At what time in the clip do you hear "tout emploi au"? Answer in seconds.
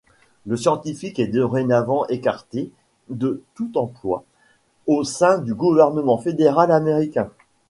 3.53-5.03